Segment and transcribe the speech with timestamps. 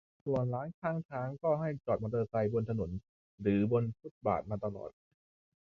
[0.23, 2.91] ส่วนร้านข้างทางก็ให้จอดมอไซค์บนถนน
[3.41, 4.91] หรือบนฟุตบาทมาตลอด